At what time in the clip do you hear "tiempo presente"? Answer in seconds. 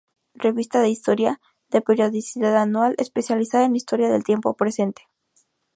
4.23-5.07